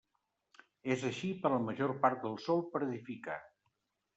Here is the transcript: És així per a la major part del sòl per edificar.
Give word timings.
És 0.95 1.03
així 1.09 1.29
per 1.43 1.51
a 1.51 1.53
la 1.55 1.61
major 1.67 1.93
part 2.07 2.25
del 2.27 2.41
sòl 2.47 2.65
per 2.73 2.85
edificar. 2.87 3.37